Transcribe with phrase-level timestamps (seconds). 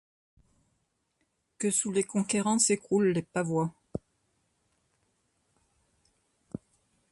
[1.59, 3.71] Que sous les conquérants s'écroulent les pavois